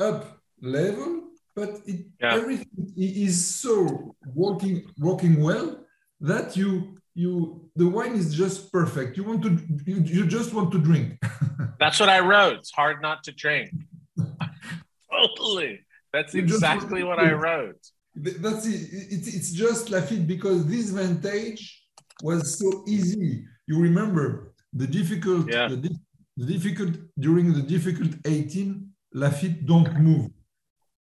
up 0.00 0.40
level, 0.60 1.28
but 1.54 1.70
it, 1.86 2.06
Yeah. 2.20 2.34
everything 2.34 2.92
is 2.96 3.36
so 3.62 4.14
working 4.34 4.76
working 4.98 5.40
well 5.40 5.84
that 6.20 6.56
you 6.56 6.98
you 7.14 7.68
the 7.76 7.86
wine 7.86 8.14
is 8.14 8.34
just 8.34 8.72
perfect. 8.72 9.16
You 9.16 9.24
want 9.24 9.42
to 9.42 9.50
you, 9.86 9.96
you 10.18 10.26
just 10.26 10.52
want 10.52 10.72
to 10.72 10.78
drink. 10.78 11.18
that's 11.80 11.98
what 12.00 12.08
I 12.08 12.20
wrote. 12.20 12.58
It's 12.58 12.70
hard 12.72 13.00
not 13.00 13.22
to 13.24 13.32
drink. 13.32 13.70
totally. 15.10 15.80
That's 16.12 16.34
exactly 16.34 17.02
what 17.04 17.18
I 17.18 17.32
wrote. 17.32 17.82
Th- 18.24 18.36
That's 18.36 18.66
it. 18.66 18.80
It's, 19.14 19.28
it's 19.34 19.52
just 19.52 19.88
Lafite 19.90 20.26
because 20.26 20.66
this 20.66 20.90
vintage 20.90 21.84
was 22.22 22.58
so 22.58 22.84
easy. 22.86 23.44
You 23.66 23.80
remember 23.80 24.52
the 24.72 24.86
difficult, 24.86 25.48
Yeah. 25.50 25.68
the, 25.68 25.90
the 26.36 26.46
difficult 26.46 26.94
during 27.18 27.52
the 27.52 27.62
difficult 27.62 28.12
18, 28.24 28.88
Lafite 29.14 29.66
don't 29.66 29.98
move. 30.00 30.30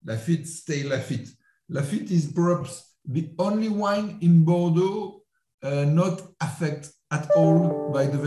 Lafite 0.06 0.46
stay 0.46 0.82
Lafite. 0.84 1.28
Lafite 1.70 2.10
is 2.10 2.26
perhaps 2.32 2.94
the 3.04 3.30
only 3.38 3.68
wine 3.68 4.18
in 4.20 4.44
Bordeaux 4.44 5.22
uh, 5.62 5.84
not 5.84 6.22
affected 6.40 6.90
at 7.10 7.30
all 7.36 7.90
by 7.92 8.06
the, 8.06 8.18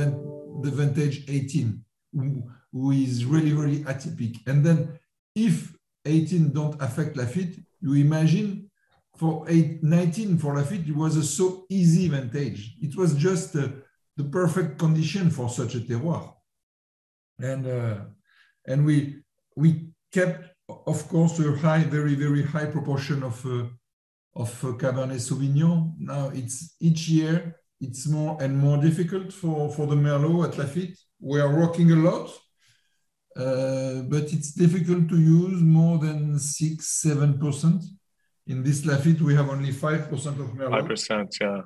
the 0.64 0.72
vintage 0.72 1.26
18, 1.30 1.84
who, 2.14 2.44
who 2.72 2.92
is 2.92 3.26
really, 3.26 3.54
really 3.54 3.84
atypical. 3.84 4.40
And 4.48 4.66
then 4.66 5.00
if 5.36 5.76
18 6.06 6.52
don't 6.54 6.82
affect 6.82 7.16
Lafite, 7.18 7.58
you 7.82 7.94
imagine 7.96 8.65
for 9.18 9.46
eight, 9.50 9.82
19 9.84 10.38
for 10.38 10.56
Lafite, 10.56 10.90
it 10.90 10.96
was 10.96 11.16
a 11.16 11.24
so 11.24 11.66
easy 11.70 12.08
vintage. 12.10 12.76
It 12.82 12.96
was 12.96 13.16
just 13.16 13.56
uh, 13.56 13.70
the 14.18 14.26
perfect 14.26 14.78
condition 14.78 15.30
for 15.30 15.50
such 15.50 15.76
a 15.76 15.80
terroir. 15.80 16.34
And, 17.40 17.68
uh, 17.68 17.98
and 18.66 18.86
we, 18.86 19.22
we 19.56 19.88
kept, 20.12 20.50
of 20.68 21.08
course, 21.08 21.40
a 21.40 21.56
high, 21.58 21.84
very, 21.84 22.16
very 22.16 22.44
high 22.44 22.66
proportion 22.66 23.24
of, 23.24 23.46
uh, 23.46 23.66
of 24.36 24.64
uh, 24.64 24.68
Cabernet 24.74 25.20
Sauvignon. 25.20 25.94
Now 25.98 26.32
it's 26.34 26.76
each 26.80 27.08
year, 27.08 27.58
it's 27.80 28.08
more 28.08 28.42
and 28.42 28.58
more 28.58 28.78
difficult 28.78 29.32
for, 29.32 29.72
for 29.72 29.88
the 29.88 29.96
Merlot 29.96 30.50
at 30.50 30.58
Lafite. 30.58 30.98
We 31.20 31.40
are 31.40 31.56
working 31.56 31.92
a 31.92 31.96
lot, 31.96 32.30
uh, 33.36 34.02
but 34.04 34.34
it's 34.34 34.54
difficult 34.54 35.10
to 35.10 35.20
use 35.20 35.62
more 35.62 36.00
than 36.00 36.40
six, 36.40 37.02
seven 37.02 37.38
percent. 37.38 37.84
In 38.48 38.64
this 38.64 38.86
Lafite, 38.86 39.22
we 39.22 39.34
have 39.36 39.50
only 39.50 39.72
five 39.72 40.08
percent 40.10 40.40
of 40.40 40.48
Merlot. 40.54 40.88
5%, 40.88 41.40
Yeah. 41.42 41.62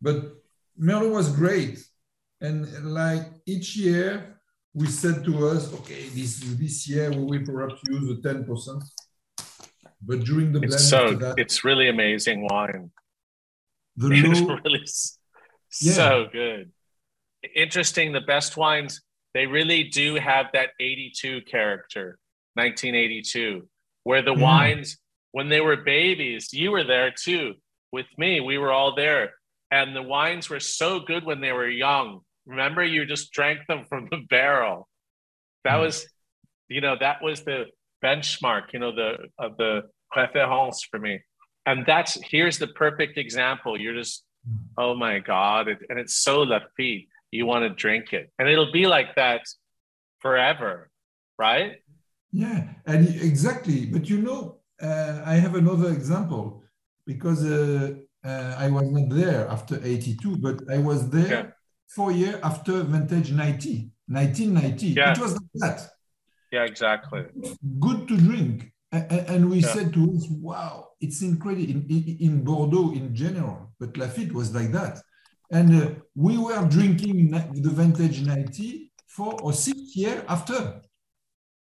but 0.00 0.16
Merlot 0.80 1.10
was 1.12 1.34
great. 1.34 1.78
And 2.40 2.66
like 2.94 3.24
each 3.46 3.76
year, 3.76 4.38
we 4.74 4.86
said 4.86 5.24
to 5.24 5.48
us, 5.48 5.72
okay, 5.80 6.02
this 6.10 6.40
this 6.62 6.88
year 6.88 7.10
we 7.10 7.24
will 7.38 7.44
perhaps 7.44 7.80
use 7.88 8.04
the 8.10 8.18
10%. 8.28 8.82
But 10.02 10.20
during 10.24 10.52
the 10.52 10.60
blend, 10.60 10.74
It's 10.74 10.88
so 10.88 11.14
that, 11.14 11.34
it's 11.38 11.64
really 11.64 11.88
amazing 11.88 12.46
wine. 12.50 12.90
the 13.96 14.08
It's 14.12 14.40
low, 14.40 14.58
really 14.64 14.84
Yeah. 15.80 15.92
so 16.00 16.28
good. 16.40 16.70
Interesting. 17.54 18.12
The 18.12 18.20
best 18.34 18.56
wines, 18.56 19.00
they 19.34 19.46
really 19.46 19.82
do 19.84 20.06
have 20.16 20.46
that 20.52 20.70
82 20.78 21.40
character, 21.54 22.18
1982, 22.54 23.68
where 24.04 24.22
the 24.22 24.34
Yeah. 24.34 24.42
wines, 24.50 24.98
when 25.36 25.50
they 25.50 25.60
were 25.60 25.76
babies, 25.76 26.44
you 26.54 26.70
were 26.70 26.82
there 26.94 27.10
too 27.26 27.46
with 27.92 28.06
me. 28.16 28.40
We 28.40 28.56
were 28.56 28.72
all 28.72 28.94
there. 28.94 29.34
And 29.70 29.94
the 29.94 30.02
wines 30.02 30.48
were 30.48 30.60
so 30.80 30.98
good 31.10 31.24
when 31.26 31.42
they 31.42 31.52
were 31.52 31.68
young. 31.68 32.20
Remember, 32.46 32.82
you 32.82 33.04
just 33.04 33.32
drank 33.32 33.58
them 33.68 33.84
from 33.90 34.08
the 34.10 34.20
barrel. 34.30 34.88
That 35.64 35.76
Mm. 35.76 35.82
was, 35.84 35.96
you 36.74 36.80
know, 36.80 36.96
that 37.06 37.18
was 37.26 37.38
the 37.44 37.66
benchmark, 38.02 38.72
you 38.72 38.78
know, 38.82 38.92
the 39.02 39.10
of 39.46 39.50
the 39.58 39.72
préférence 40.14 40.78
for 40.90 40.98
me. 41.06 41.14
And 41.66 41.84
that's 41.90 42.12
here's 42.32 42.56
the 42.64 42.68
perfect 42.84 43.18
example. 43.18 43.78
You're 43.78 43.98
just, 44.04 44.24
oh 44.78 44.94
my 45.06 45.18
God. 45.18 45.62
It, 45.68 45.78
and 45.90 45.98
it's 46.02 46.16
so 46.28 46.34
Lafite. 46.52 47.08
You 47.30 47.44
want 47.44 47.62
to 47.68 47.70
drink 47.84 48.14
it. 48.18 48.24
And 48.38 48.48
it'll 48.48 48.72
be 48.72 48.86
like 48.86 49.10
that 49.16 49.42
forever, 50.24 50.88
right? 51.46 51.72
Yeah, 52.32 52.60
and 52.86 53.00
exactly. 53.30 53.84
But 53.94 54.08
you 54.08 54.18
know, 54.28 54.60
uh, 54.82 55.22
I 55.24 55.34
have 55.34 55.54
another 55.54 55.90
example 55.90 56.62
because 57.06 57.44
uh, 57.44 57.94
uh, 58.24 58.54
I 58.58 58.68
was 58.68 58.84
not 58.90 59.08
there 59.10 59.48
after 59.48 59.80
82, 59.82 60.36
but 60.38 60.60
I 60.70 60.78
was 60.78 61.08
there 61.10 61.28
Yeah. 61.30 61.46
four 61.88 62.12
years 62.12 62.36
after 62.42 62.82
vintage 62.82 63.32
90, 63.32 63.90
1990. 64.08 64.86
Yeah. 64.88 65.12
It 65.12 65.18
was 65.18 65.32
like 65.34 65.50
that. 65.54 65.90
Yeah, 66.52 66.64
exactly. 66.64 67.24
Good 67.80 68.08
to 68.08 68.16
drink. 68.16 68.72
And 68.92 69.50
we 69.50 69.60
Yeah. 69.60 69.72
said 69.74 69.92
to 69.94 70.02
us, 70.16 70.26
wow, 70.30 70.88
it's 71.00 71.22
incredible 71.22 71.64
in, 71.70 71.86
in, 71.88 72.16
in 72.20 72.44
Bordeaux 72.44 72.92
in 72.92 73.14
general, 73.14 73.72
but 73.78 73.96
Lafite 73.96 74.32
was 74.32 74.54
like 74.54 74.72
that. 74.72 75.00
And 75.50 75.68
uh, 75.82 75.90
we 76.14 76.38
were 76.38 76.66
drinking 76.68 77.30
the 77.30 77.70
vintage 77.70 78.22
90 78.22 78.92
four 79.06 79.34
or 79.42 79.52
six 79.52 79.96
years 79.96 80.22
after. 80.28 80.80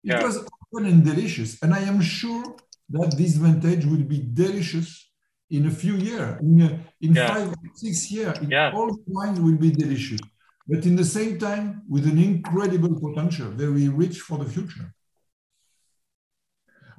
It 0.05 0.11
Yeah. 0.11 0.23
was 0.23 0.37
open 0.73 0.87
and 0.87 1.05
delicious. 1.05 1.61
And 1.63 1.73
I 1.75 1.81
am 1.81 2.01
sure 2.01 2.57
that 2.91 3.17
this 3.17 3.37
vintage 3.37 3.85
will 3.85 4.05
be 4.05 4.21
delicious 4.33 5.11
in 5.51 5.67
a 5.67 5.71
few 5.71 5.95
years. 5.97 6.41
In, 6.41 6.63
uh, 6.63 6.79
in 7.01 7.15
Yeah. 7.15 7.29
five 7.35 7.49
or 7.49 7.71
six 7.75 8.11
years, 8.11 8.37
Yeah. 8.49 8.73
all 8.75 8.89
the 8.95 9.03
wines 9.07 9.41
will 9.41 9.57
be 9.57 9.71
delicious. 9.71 10.21
But 10.67 10.85
in 10.85 10.97
the 10.97 11.05
same 11.05 11.39
time, 11.39 11.83
with 11.89 12.07
an 12.07 12.19
incredible 12.19 12.95
potential, 13.01 13.49
very 13.51 13.89
rich 13.89 14.21
for 14.21 14.37
the 14.39 14.45
future. 14.45 14.95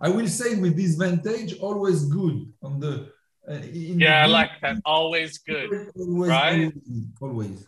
I 0.02 0.10
will 0.10 0.28
say 0.28 0.56
with 0.60 0.76
this 0.78 0.96
vintage, 0.96 1.60
always 1.60 2.06
good 2.06 2.52
on 2.64 2.80
the. 2.80 3.12
Uh, 3.48 3.54
in 3.54 4.00
Yeah, 4.00 4.24
I 4.24 4.28
like 4.28 4.52
that. 4.62 4.78
Always 4.86 5.38
good. 5.40 5.70
Always, 5.96 6.30
right? 6.30 6.72
always, 7.22 7.58
always. 7.60 7.68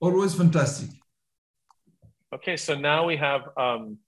Always 0.00 0.34
fantastic. 0.34 0.90
Okay, 2.34 2.56
so 2.56 2.74
now 2.74 3.06
we 3.06 3.16
have 3.16 3.42
um, 3.56 3.98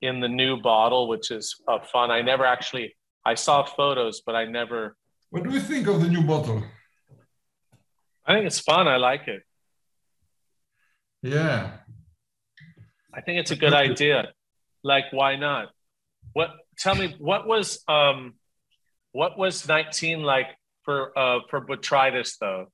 in 0.00 0.20
the 0.20 0.28
new 0.28 0.60
bottle, 0.60 1.08
which 1.08 1.30
is 1.30 1.56
uh, 1.66 1.78
fun. 1.92 2.10
I 2.10 2.22
never 2.22 2.44
actually, 2.44 2.94
I 3.24 3.34
saw 3.34 3.64
photos, 3.64 4.22
but 4.24 4.34
I 4.34 4.44
never, 4.44 4.96
What 5.30 5.44
do 5.44 5.50
you 5.50 5.60
think 5.60 5.86
of 5.88 6.00
the 6.00 6.08
new 6.08 6.22
bottle? 6.22 6.62
I 8.26 8.34
think 8.34 8.46
it's 8.46 8.60
fun. 8.60 8.86
I 8.88 8.96
like 8.96 9.26
it. 9.28 9.42
Yeah. 11.22 11.78
I 13.12 13.20
think 13.20 13.40
it's 13.40 13.50
a 13.50 13.56
good 13.56 13.74
idea. 13.74 14.32
Like, 14.84 15.06
why 15.12 15.36
not? 15.36 15.70
What? 16.34 16.50
Tell 16.78 16.94
me, 16.94 17.16
what 17.18 17.48
was 17.48 17.82
um, 17.88 18.34
what 19.12 19.36
was 19.36 19.66
nineteen 19.66 20.22
like 20.22 20.46
for 20.84 21.18
uh 21.18 21.40
for 21.50 21.66
botrytis 21.66 22.38
though? 22.38 22.66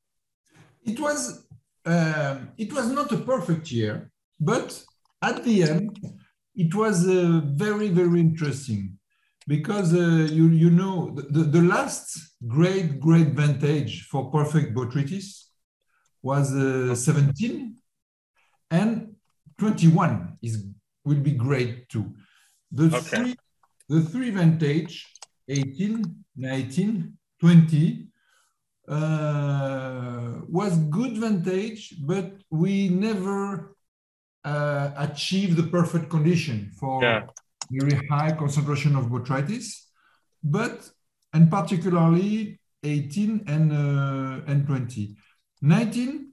It 0.85 1.01
was 1.01 1.47
um, 1.87 2.51
it 2.59 2.73
was 2.73 2.91
not 2.91 3.11
a 3.13 3.17
perfect 3.17 3.71
year, 3.73 4.11
but 4.39 4.85
at 5.23 5.45
the 5.45 5.63
end, 5.63 5.99
it 6.55 6.75
was 6.75 7.07
uh, 7.07 7.41
very 7.45 7.89
very 7.89 8.21
interesting 8.21 8.99
because 9.47 9.93
uh, 9.95 10.29
you 10.33 10.49
you 10.49 10.71
know 10.71 11.15
the, 11.31 11.45
the, 11.45 11.63
last 11.63 12.37
great 12.47 13.01
great 13.01 13.29
vintage 13.29 14.07
for 14.07 14.31
perfect 14.31 14.75
botrytis 14.75 15.49
was 16.23 16.55
uh, 16.55 16.95
17 16.95 17.77
and 18.71 19.15
21 19.59 20.39
is 20.43 20.67
will 21.05 21.21
be 21.21 21.33
great 21.33 21.89
too. 21.89 22.15
The 22.73 22.87
Okay. 22.87 23.01
three 23.01 23.37
the 23.89 24.01
three 24.01 24.31
vintage 24.31 25.07
18, 25.49 26.25
19, 26.37 27.19
20 27.41 28.09
uh, 28.89 30.41
was 30.49 30.77
good 30.89 31.19
vintage, 31.19 31.95
but 32.01 32.33
we 32.51 32.89
never 32.89 33.74
uh, 34.45 34.91
achieved 34.97 35.57
the 35.57 35.69
perfect 35.79 36.09
condition 36.11 36.71
for 36.79 37.03
Yeah. 37.03 37.27
very 37.71 37.97
high 38.09 38.33
concentration 38.33 38.95
of 38.97 39.05
botrytis, 39.07 39.67
but 40.43 40.91
and 41.33 41.51
particularly 41.51 42.61
18 42.83 43.45
and 43.47 43.73
uh, 43.73 44.51
and 44.51 44.67
20. 44.67 45.17
19, 45.63 46.33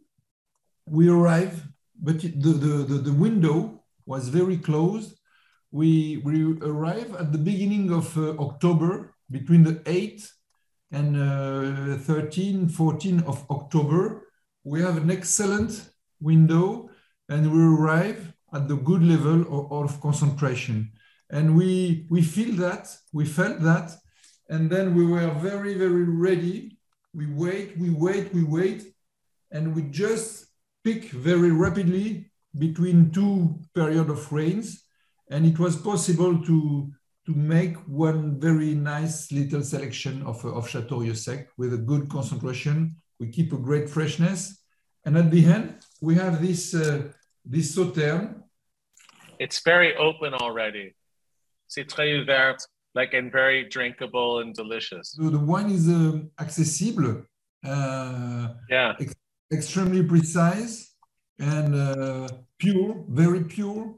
we 0.85 1.07
arrive, 1.07 1.63
but 1.95 2.19
the, 2.21 2.29
the, 2.63 2.73
the, 2.89 2.97
the 3.09 3.13
window 3.13 3.81
was 4.05 4.27
very 4.27 4.57
close. 4.57 5.15
We, 5.71 6.17
we 6.25 6.59
arrive 6.61 7.15
at 7.15 7.31
the 7.31 7.37
beginning 7.37 7.93
of 7.93 8.17
uh, 8.17 8.31
October, 8.37 9.15
between 9.31 9.63
the 9.63 9.75
8th 9.85 10.29
and 10.91 11.15
uh, 11.15 11.97
13, 11.99 12.67
14 12.67 13.21
of 13.21 13.45
October. 13.49 14.27
We 14.65 14.81
have 14.81 14.97
an 14.97 15.09
excellent 15.09 15.89
window 16.19 16.89
and 17.31 17.49
we 17.49 17.61
arrive 17.63 18.33
at 18.53 18.67
the 18.67 18.75
good 18.75 19.01
level 19.01 19.39
of, 19.55 19.71
of 19.71 20.01
concentration. 20.01 20.91
And 21.29 21.55
we, 21.55 22.05
we 22.09 22.21
feel 22.21 22.55
that, 22.57 22.93
we 23.13 23.25
felt 23.25 23.61
that, 23.61 23.95
and 24.49 24.69
then 24.69 24.93
we 24.93 25.05
were 25.05 25.29
very, 25.35 25.75
very 25.75 26.03
ready. 26.03 26.77
We 27.13 27.27
wait, 27.27 27.77
we 27.77 27.89
wait, 27.89 28.33
we 28.33 28.43
wait, 28.43 28.93
and 29.49 29.73
we 29.73 29.83
just 29.83 30.47
pick 30.83 31.05
very 31.11 31.51
rapidly 31.51 32.31
between 32.59 33.11
two 33.11 33.61
period 33.73 34.09
of 34.09 34.29
rains. 34.33 34.83
And 35.29 35.45
it 35.45 35.57
was 35.57 35.77
possible 35.77 36.37
to, 36.43 36.91
to 37.27 37.31
make 37.33 37.77
one 37.87 38.41
very 38.41 38.75
nice 38.75 39.31
little 39.31 39.63
selection 39.63 40.21
of, 40.23 40.43
of 40.43 40.67
Chateau 40.67 41.13
Sec 41.13 41.47
with 41.57 41.73
a 41.73 41.77
good 41.77 42.09
concentration. 42.09 42.97
We 43.21 43.29
keep 43.29 43.53
a 43.53 43.57
great 43.57 43.89
freshness. 43.89 44.61
And 45.05 45.17
at 45.17 45.31
the 45.31 45.45
end, 45.45 45.75
we 46.01 46.15
have 46.15 46.41
this, 46.45 46.75
uh, 46.75 47.13
this 47.45 47.75
Sauterne. 47.75 48.43
It's 49.39 49.61
very 49.63 49.95
open 49.95 50.33
already. 50.33 50.95
C'est 51.67 51.85
très 51.87 52.13
ouvert, 52.19 52.57
like 52.93 53.13
and 53.13 53.31
very 53.31 53.63
drinkable 53.69 54.39
and 54.39 54.53
delicious. 54.53 55.13
So 55.15 55.29
the 55.29 55.39
wine 55.39 55.71
is 55.71 55.87
uh, 55.87 56.19
accessible, 56.39 57.23
uh, 57.65 58.49
Yeah, 58.69 58.93
extremely 59.51 60.03
precise, 60.03 60.93
and 61.39 61.73
uh, 61.75 62.27
pure, 62.59 63.03
very 63.09 63.43
pure. 63.43 63.95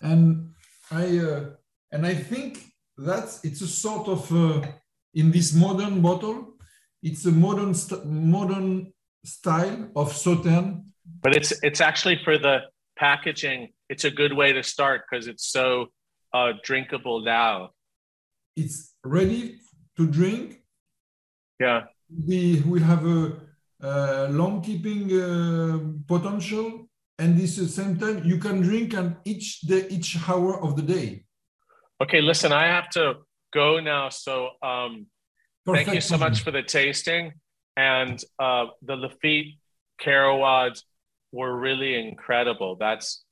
And 0.00 0.50
I 0.90 1.18
uh, 1.18 1.44
and 1.90 2.06
I 2.06 2.14
think 2.14 2.58
that 2.98 3.40
it's 3.42 3.62
a 3.62 3.66
sort 3.66 4.06
of 4.08 4.30
uh, 4.32 4.60
in 5.14 5.30
this 5.32 5.54
modern 5.54 6.00
bottle, 6.02 6.54
it's 7.02 7.24
a 7.24 7.32
modern 7.32 7.74
st- 7.74 8.04
modern 8.06 8.92
style 9.24 9.90
of 9.96 10.12
Sauterne. 10.12 10.84
but 11.22 11.34
it's 11.34 11.52
it's 11.62 11.80
actually 11.80 12.18
for 12.24 12.38
the 12.38 12.60
packaging. 12.96 13.68
It's 13.88 14.04
a 14.04 14.10
good 14.10 14.32
way 14.32 14.52
to 14.52 14.62
start 14.62 15.02
because 15.04 15.26
it's 15.26 15.46
so 15.46 15.86
uh, 16.32 16.52
drinkable 16.62 17.22
now. 17.22 17.70
It's 18.56 18.94
ready 19.04 19.58
to 19.96 20.06
drink. 20.06 20.62
Yeah, 21.60 21.82
We 22.28 22.62
will 22.66 22.82
have 22.82 23.06
a, 23.06 23.20
uh 23.82 24.28
long 24.30 24.62
keeping 24.62 25.02
uh, 25.12 25.78
potential, 26.06 26.88
and 27.18 27.38
this 27.38 27.58
at 27.58 27.64
the 27.64 27.70
same 27.70 27.98
time 27.98 28.24
you 28.24 28.38
can 28.38 28.60
drink 28.62 28.94
on 28.94 29.16
each 29.24 29.60
day, 29.60 29.86
each 29.90 30.16
hour 30.28 30.62
of 30.62 30.76
the 30.76 30.82
day. 30.82 31.24
Okay, 32.00 32.20
listen, 32.20 32.52
I 32.52 32.66
have 32.66 32.88
to 32.90 33.14
go 33.52 33.80
now. 33.80 34.08
So 34.08 34.50
um, 34.62 35.06
thank 35.66 35.92
you 35.94 36.00
so 36.00 36.18
much 36.18 36.42
for 36.42 36.50
the 36.50 36.62
tasting. 36.62 37.32
And 37.76 38.22
uh, 38.38 38.66
the 38.82 38.96
Lafite 38.96 39.58
Carruades 40.00 40.84
were 41.34 41.58
really 41.58 41.92
incredible. 42.08 42.76
That's 42.78 43.24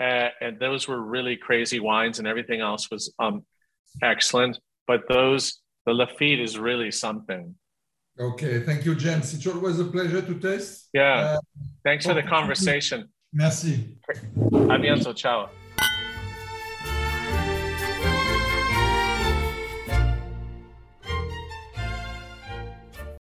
uh, 0.00 0.28
and 0.40 0.60
those 0.60 0.86
were 0.86 1.00
really 1.02 1.36
crazy 1.36 1.80
wines, 1.80 2.18
and 2.18 2.28
everything 2.28 2.60
else 2.60 2.90
was 2.90 3.12
um, 3.18 3.44
excellent. 4.02 4.58
But 4.86 5.00
those 5.08 5.60
the 5.86 5.92
Lafite 5.92 6.40
is 6.40 6.58
really 6.58 6.90
something. 6.90 7.54
Okay, 8.20 8.60
thank 8.60 8.84
you, 8.84 8.94
James. 8.94 9.32
It's 9.32 9.46
always 9.46 9.78
a 9.78 9.84
pleasure 9.84 10.20
to 10.20 10.34
taste. 10.38 10.88
Yeah. 10.92 11.36
Uh, 11.36 11.38
Thanks 11.84 12.04
for 12.04 12.14
the 12.14 12.22
conversation. 12.22 13.08
merci. 13.32 13.96
A 14.38 14.78
bientôt. 14.78 15.14
Ciao. 15.14 15.50